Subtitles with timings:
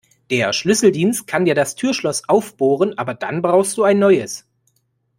[0.31, 4.47] Der Schlüsseldienst kann dir das Türschloss aufbohren, aber dann brauchst du ein neues.